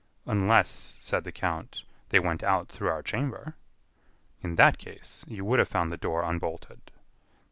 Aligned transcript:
"Unless," 0.25 0.97
said 0.99 1.25
the 1.25 1.31
count, 1.31 1.83
"they 2.09 2.17
went 2.19 2.41
out 2.41 2.69
through 2.69 2.89
our 2.89 3.03
chamber." 3.03 3.53
"In 4.41 4.55
that 4.55 4.79
case, 4.79 5.23
you 5.27 5.45
would 5.45 5.59
have 5.59 5.69
found 5.69 5.91
the 5.91 5.95
door 5.95 6.23
unbolted." 6.25 6.89